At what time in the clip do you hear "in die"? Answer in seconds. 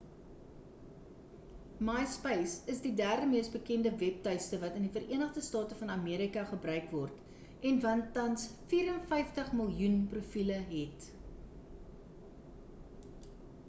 4.79-4.93